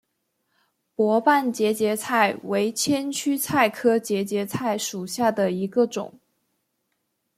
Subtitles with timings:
[0.95, 6.19] 薄瓣节节菜为千屈菜科节节菜属下的一个种。